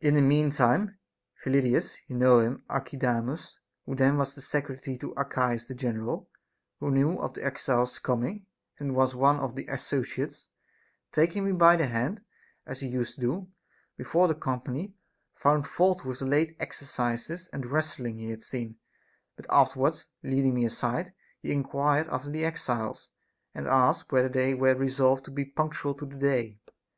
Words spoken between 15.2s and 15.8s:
found